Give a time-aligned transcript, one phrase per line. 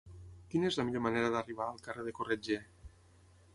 [0.53, 2.61] Quina és la millor manera d'arribar al carrer de Corretger?